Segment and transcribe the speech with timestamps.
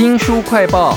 [0.00, 0.96] 新书快报：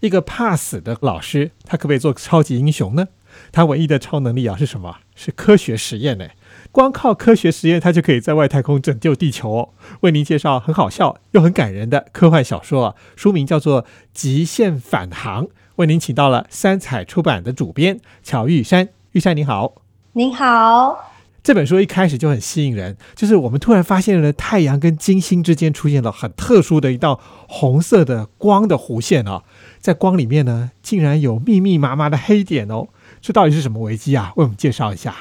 [0.00, 3.06] 一个怕死的老师，他可不可以做超级英雄呢？
[3.52, 4.96] 他唯一的超能力啊是什么？
[5.14, 6.26] 是科学实验呢？
[6.72, 9.68] 光靠科学实验，他就可以在外太空拯救地球哦。
[10.00, 13.82] 为您介绍很好笑又很感人的科幻小说啊，书名叫做
[14.12, 15.44] 《极限返航》。
[15.76, 19.74] 为您请到了三彩出版的主编乔玉山，玉山您好，
[20.14, 21.15] 您好。
[21.46, 29.44] 这本书一开始就很吸引人，就是我们突然发现了太阳跟金星之间出现了很特殊的一道红色的光的弧线啊，
[29.80, 32.88] 在光里面呢，竟然有密密麻麻的黑点哦，
[33.22, 34.32] 这到底是什么危机啊？
[34.34, 35.14] 为我们介绍一下。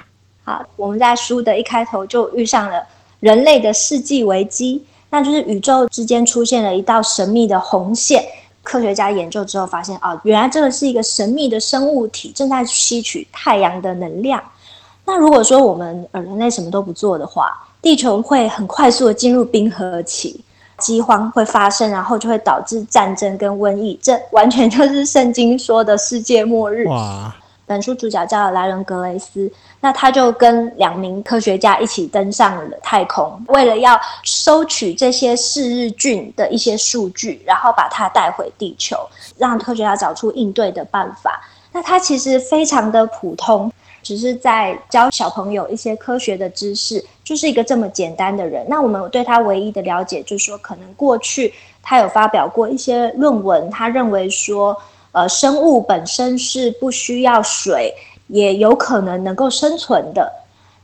[0.43, 2.81] 好，我们在书的一开头就遇上了
[3.19, 8.25] 人类的世纪危机，那就是宇宙之间出现了一道神秘的红线。
[8.63, 14.43] 科学家研究之后发现，哦，原来这个是一个神秘的生物体正在吸取太阳的能量。
[15.05, 17.51] 那如果说我们呃人类什么都不做的话，
[17.81, 20.43] 地球会很快速的进入冰河期，
[20.79, 26.87] 饥荒会发生，然后就会导致战争跟瘟疫，这完全就是圣经说的世界末日。
[26.87, 27.35] 哇！
[27.67, 38.97] 本书主角叫莱伦格雷斯，那他就跟两名科学家一起登上了太空，为了要收取这些嗜日菌的一些数据，然后把它带回地球，
[39.37, 41.41] 让科学家找出应对的办法。
[41.71, 43.71] 那他其实非常的普通。
[44.05, 48.63] 只是在教小朋友一些科学的知识，就是一个这么简单的人。
[48.69, 54.77] 那我们对他唯一的了解，就是说，可能过去他有发表过一些论文，他认为说，
[55.11, 57.91] 呃，生物本身是不需要水，
[58.27, 60.31] 也有可能能够生存的。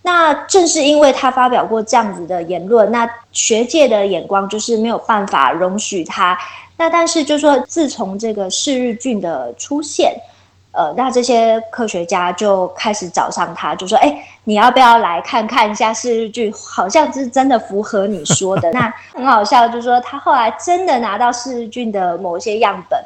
[0.01, 6.35] 那正是因为他发表过这样子的言论，那学界的眼光就是没有办法容许他。
[6.75, 10.15] 那但是就是说，自从这个嗜日菌的出现。
[10.73, 16.51] 呃，那这些科学家就开始找上他，就说：“哎，你要不要来看看一下四日菌？
[16.53, 18.71] 好像是真的符合你说的。
[18.73, 22.97] ”那很好笑，就是说他后来真的拿到四日菌的某些样本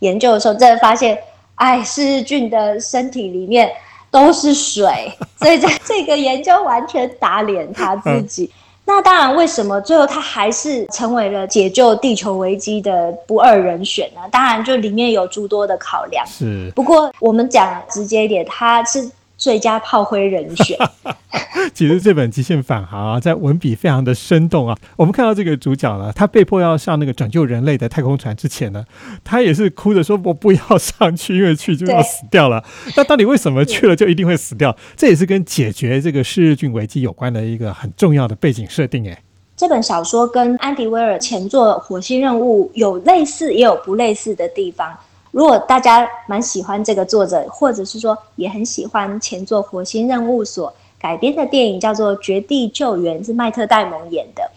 [0.00, 1.16] 研究的时候，真的发现，
[1.54, 3.72] 哎，四日菌的身体里面
[4.10, 8.50] 都是水， 所以在这个研究完全打脸他自己。
[8.84, 14.20] 那当然，为什么最后他还是成为了解救地球危机的不二人选呢？
[14.30, 16.26] 当然，就里面有诸多的考量。
[16.26, 19.10] 是，不过我们讲直接一点，他是。
[19.38, 20.78] 最佳炮灰人选。
[21.74, 24.76] 其实这本《极限返航》啊，在文笔非常的生动啊。
[24.96, 28.84] 我们看到这个主角呢，他被迫要上那个拯救人类的太空船之前呢，
[29.24, 32.62] 他也是哭着说：“我不要上去，因为去就要 死掉了。”
[32.96, 34.76] 那到底为什么去了就一定会死掉？
[34.96, 39.08] 这也是跟解决这个嗜日菌危机有关的一个很重要的背景设定。
[39.08, 39.22] 哎，
[39.56, 44.92] 这本小说跟安迪威尔前作《火星任务》有类似，也有不类似的地方。
[45.30, 50.70] 如果大家蛮喜欢这个作者，或者是说也很喜欢前作《火星任务》所
[51.02, 54.48] 改编的电影，叫做《绝地救援》，是麦特戴蒙演的。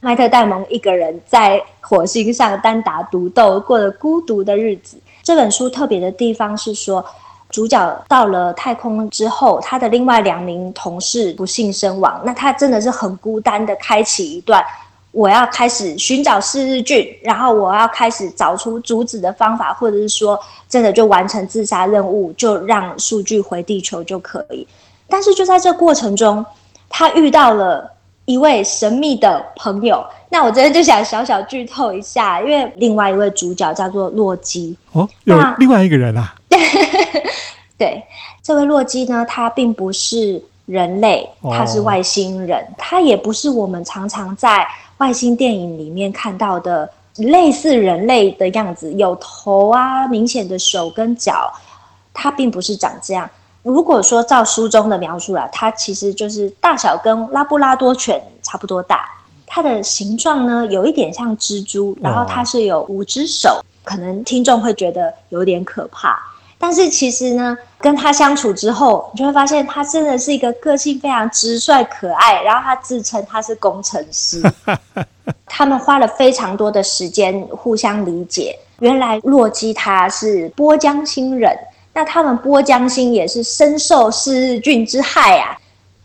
[0.00, 4.96] 麦特戴蒙一个人在火星上单打独斗，过了孤独的日子。
[5.22, 7.04] 这本书特别的地方是说，
[7.50, 14.64] 主角到了太空之后，他的另外两名同事不幸身亡，那他真的是很孤单的开启一段。
[15.12, 24.66] 我要开始寻找四日菌，然后我要开始找出阻止的方法，或者是说真的就完成自杀任务，就让数据回地球就可以。
[25.12, 26.42] 但是就在这过程中，
[26.88, 27.92] 他遇到了
[28.24, 30.02] 一位神秘的朋友。
[30.30, 36.34] 那我这边就想小小剧透一下，因为另外一位主角叫做洛基哦，有另外一个人啊。
[37.76, 38.02] 对，
[38.42, 44.66] 这位洛基呢，他并不是人类，他是外星人，他也不是我们常常在。
[44.98, 51.52] 外星电影里面看到的类似人类的样子，有头啊，明显的手跟脚，
[52.14, 53.28] 他并不是长这样。
[53.62, 59.08] 如果说照书中的描述啊，它其实就是大小跟拉布拉多犬差不多大。
[59.46, 66.18] 它的形状呢，有一点像蜘蛛，然后它是有五只手，可能听众会觉得有点可怕。
[66.58, 72.40] 但是其实呢，跟他相处之后，你就会发现他真的是一个个性非常直率可爱。
[72.42, 74.40] 然后他自称他是工程师，
[75.44, 78.58] 他们花了非常多的时间互相理解。
[78.78, 81.52] 原来洛基他是波江星人，
[81.92, 85.58] 那他们波江星也是深受嗜日菌之害啊。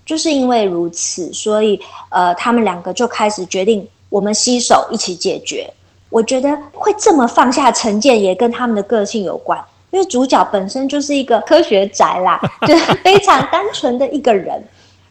[0.06, 1.78] 就是因为如此，所以
[2.10, 5.69] 呃，他们两个就开始决定，我们携手一起解决。
[6.10, 9.62] 我觉得会这么放下成见，也跟他们的个性有关。
[9.92, 14.63] 因为主角本身就是一个科学宅啦， 就是非常单纯的一个人。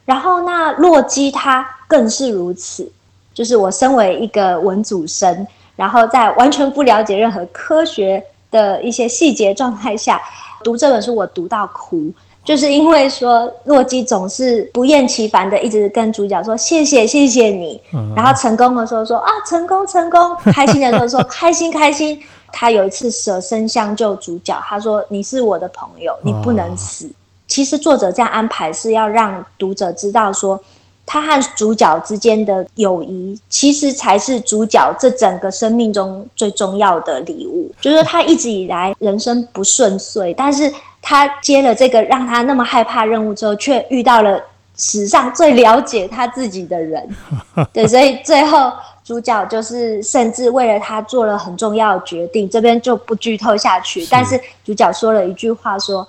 [0.07, 2.91] 然后那洛基他更是如此，
[3.35, 5.47] 就是我身为一个文组生，
[5.77, 10.19] 然后在完全不了解任何科学的一些细节状态下
[10.67, 12.11] 读这本书，我读到哭。
[12.45, 17.81] 就是因为说洛基总是不厌其烦的一直跟主角说谢谢谢谢你，
[18.17, 22.21] 然后成功的时候说啊成功成功，开心的时候说 开心开心。
[22.53, 27.09] 他有一次舍身相救主角，他说你是我的朋友，你不能死。
[27.47, 30.61] 其实作者这样安排是要让读者知道说。
[31.07, 37.71] 他和主角之间的友谊，其实才是主角这整个生命中最重要的礼物。
[37.81, 40.71] 就是他一直以来人生不顺遂，但是
[41.01, 44.43] 他接了这个让他那么害怕任务之后，却遇到了
[44.77, 47.09] 史上最了解他自己的人。
[47.73, 48.73] 对，所以最后
[49.05, 52.51] 主角就是甚至为了他做了很重要的决定。
[52.51, 56.05] 这边就不剧透下去，但是主角说了一句话说。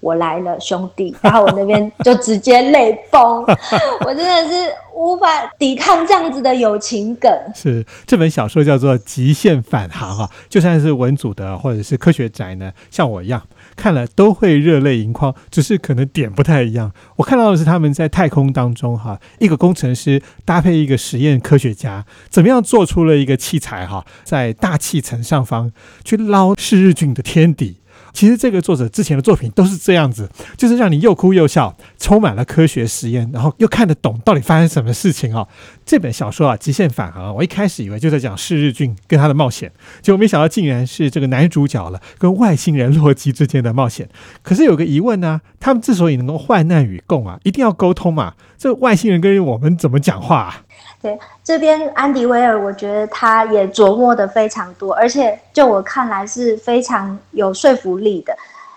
[0.00, 1.14] 我来了，兄弟！
[1.22, 3.44] 然后我那边就直接泪崩，
[4.04, 5.26] 我真的是无法
[5.58, 7.30] 抵抗这样子的友情梗。
[7.54, 13.42] 是这本小说叫做《极限返航》啊，就算是文组的或者是科学宅呢，像我一样
[13.74, 16.92] 看了都会热泪盈眶，只是可能点不太一样。
[17.16, 25.72] 我看到的是他们在太空当中哈，一个工程师搭配一个实验科学家，怎么样做出了一个器材哈，在大气层上方
[26.04, 27.78] 去捞嗜日菌的天敌。
[28.16, 30.26] 其实这个作者之前的作品都是这样子，
[30.56, 35.46] 就是让你又哭又笑，充满了科学实验，然后又看得懂到底发生什么事情哦。
[35.84, 39.70] 这本小说啊，《极限返航》，我一开始以为就在讲是日俊跟他的冒险，
[40.00, 44.08] 结果没想到竟然是这个男主角了跟外星人洛基之间的冒险。
[44.42, 48.32] 可是有个疑问呢，他们之所以能够患难与共啊，一定要沟通嘛？
[48.56, 50.40] 这外星人跟我们怎么讲话？
[50.40, 50.62] 啊？
[51.02, 58.36] 对，这边安迪威尔，我觉得他也琢磨的非常多，而且就我看来是非常有说服力的。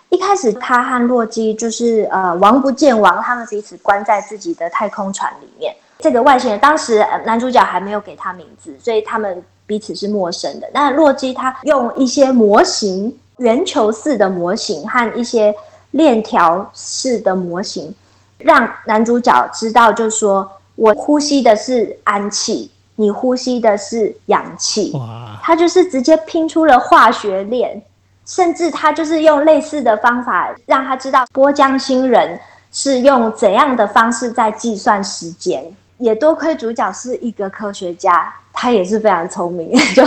[0.09, 5.73] 一开始他和洛基就是呃王不见王，他们彼此关在自己的太空船里面。
[5.97, 10.69] 这个外星人当时男主角还没有给他名字，所以他们彼此是陌生的。
[10.73, 15.55] 那洛基他用一些模型，圆球式的模型和一些
[15.91, 17.95] 链条式的模型，
[18.37, 20.47] 让男主角知道，就是说。
[20.79, 24.93] 我呼吸的是氨气，你呼吸的是氧气。
[24.93, 25.37] 哇！
[25.43, 27.81] 他就是直接拼出了化学链，
[28.25, 32.39] 甚至他就是用类似的方法让他知道波江星人
[32.71, 35.61] 是用怎样的方式在计算时间。
[35.97, 40.01] 也多亏主角是一个科学家，他也是非常聪明， 就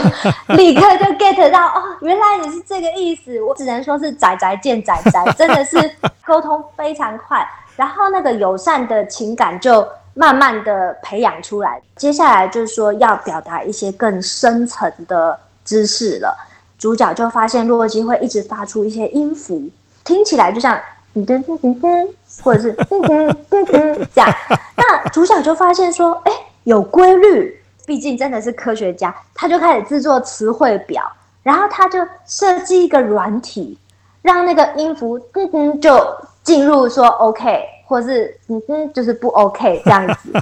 [0.56, 3.38] 立刻就 get 到哦，原来你是这个意思。
[3.42, 5.76] 我只能说是仔仔见仔仔，真的是
[6.25, 7.46] 沟通非常快，
[7.76, 9.86] 然后那个友善的情感就。
[10.14, 16.37] 慢慢的培养出来，接下来就是说要表达一些更深层的知识了。
[16.79, 19.70] 主角就发现洛基会一直发出一些音符，
[20.05, 20.76] 听起来就像
[21.14, 22.09] 噔噔噔噔，
[22.43, 24.29] 或者是噔噔噔噔这样。
[24.76, 26.32] 那主角就发现说，哎，
[26.64, 31.03] 有规律，毕竟真的是科学家，他就开始制作词汇表，
[31.43, 33.79] 然后他就设计一个软体，
[34.20, 36.05] 让那个音符噔噔就
[36.43, 37.64] 进入说 OK。
[37.84, 40.32] 或是嗯哼，就是不 OK 这样子。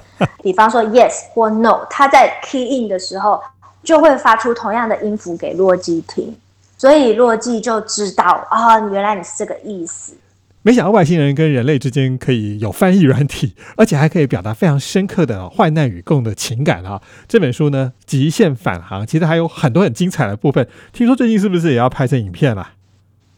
[0.43, 3.41] 比方说 yes 或 no，他在 key in 的时候
[3.83, 6.37] 就会发出同样的音符给洛基听，
[6.77, 10.15] 所以洛基就知道啊，原来你是这个意思。
[10.63, 17.01] 没想到外星人跟人类之间可以有翻译软体，而且还可以表达非常深刻的患难与共的情感啊！
[17.27, 20.69] 这本书呢，《极限返航》其实还有很多很精彩的部分。
[20.93, 22.73] 听说最近是不是也要拍成影片了？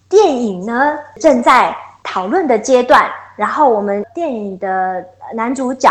[0.08, 1.72] 电影呢，正在
[2.02, 3.08] 讨论的阶段。
[3.42, 5.04] 然后我们电影的
[5.34, 5.90] 男主角，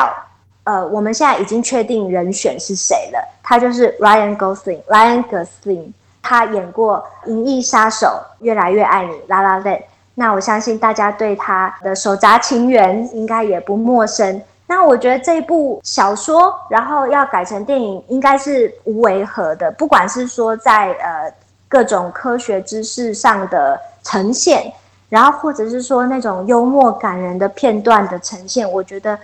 [0.63, 5.91] 呃，我们现在已经确定人选是谁了，他就是 Ryan Gosling，Ryan Gosling，
[6.23, 8.07] 他演过《银翼杀手》
[8.39, 9.79] 《越来越爱你》《La La Land》，
[10.15, 14.41] 那我相信大家对他的手札情缘应该也不陌生。
[14.65, 21.29] 那我觉得这部小说，然后要改成电影，应该是无违和的，不管是说在呃
[21.67, 24.71] 各种科学知识上的呈现。
[25.11, 29.19] 然后，或者是说那种幽默感人的片段的呈现，我觉得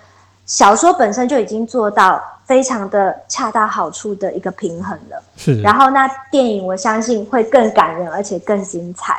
[0.45, 5.23] 小说本身就已经做到非常的恰到好处的一个平衡了。
[5.37, 5.61] 是。
[5.61, 9.15] 然后，那电影我相信会更感人，而且更精彩。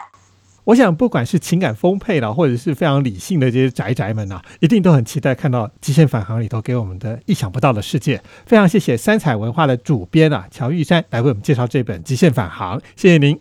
[0.64, 8.22] 我想，不管是情感丰沛的，或者是非常理性的这些宅宅们啊，一定都很期待看到《极限返航》里头给我们的意想不到的世界。
[8.44, 13.40] 非常谢谢三彩文化的主编啊，乔玉山来为我们介绍这本《极限返航》，谢谢您，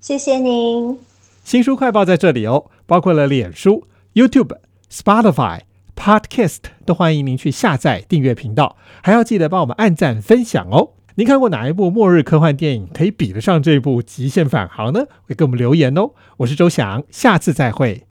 [0.00, 1.13] 谢谢您。
[1.44, 4.56] 新书快报在这里哦，包括了脸书、YouTube、
[4.90, 5.60] Spotify、
[5.94, 10.92] Podcast，都欢迎您去下载订阅频道，还要记得帮我们按赞分享哦。
[11.16, 15.04] 您看过哪一部末日科幻电影可以比得上这部《极限返航》呢？
[15.24, 16.12] 会给我们留言哦。
[16.38, 18.06] 我是周翔，下次再会。